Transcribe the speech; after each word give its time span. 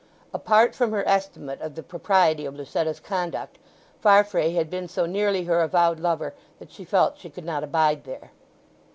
Apart 0.33 0.73
from 0.73 0.93
her 0.93 1.07
estimate 1.07 1.61
of 1.61 1.75
the 1.75 1.83
propriety 1.83 2.43
of 2.47 2.55
Lucetta's 2.55 2.99
conduct, 2.99 3.59
Farfrae 3.99 4.53
had 4.53 4.67
been 4.67 4.87
so 4.87 5.05
nearly 5.05 5.43
her 5.43 5.61
avowed 5.61 5.99
lover 5.99 6.33
that 6.57 6.71
she 6.71 6.83
felt 6.83 7.19
she 7.19 7.29
could 7.29 7.45
not 7.45 7.63
abide 7.63 8.03
there. 8.05 8.31